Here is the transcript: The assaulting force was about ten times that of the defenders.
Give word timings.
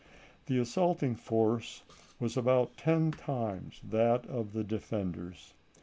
The 0.47 0.57
assaulting 0.57 1.13
force 1.15 1.83
was 2.19 2.35
about 2.35 2.75
ten 2.75 3.11
times 3.11 3.79
that 3.83 4.25
of 4.25 4.51
the 4.53 4.63
defenders. 4.63 5.53